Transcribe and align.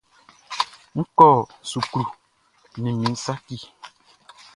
N 0.97 0.99
kɔ 1.17 1.27
suklu 1.69 2.03
nin 2.81 2.95
min 3.01 3.15
saci. 3.23 3.57